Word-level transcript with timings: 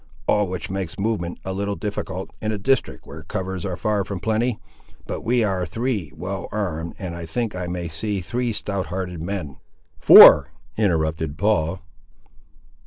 All 0.27 0.47
which 0.47 0.71
makes 0.71 0.97
movement 0.97 1.37
a 1.45 1.53
little 1.53 1.75
difficult, 1.75 2.31
in 2.41 2.51
a 2.51 2.57
district 2.57 3.05
where 3.05 3.21
covers 3.21 3.67
are 3.67 3.77
far 3.77 4.03
from 4.03 4.19
plenty. 4.19 4.57
But 5.05 5.21
we 5.21 5.43
are 5.43 5.63
three 5.63 6.11
well 6.15 6.49
armed, 6.51 6.95
and 6.97 7.15
I 7.15 7.27
think 7.27 7.53
I 7.53 7.67
may 7.67 7.87
see 7.87 8.19
three 8.19 8.51
stout 8.51 8.87
hearted 8.87 9.21
men—" 9.21 9.57
"Four," 9.99 10.49
interrupted 10.75 11.37
Paul. 11.37 11.81